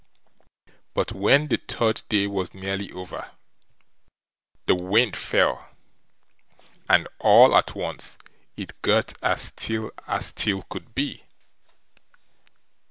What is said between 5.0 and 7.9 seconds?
fell, and all at